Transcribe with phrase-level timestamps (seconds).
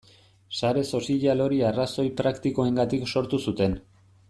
[0.59, 3.79] Sare sozial hori arrazoi praktikoengatik sortu zuten.